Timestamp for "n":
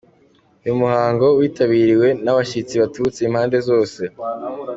2.23-2.27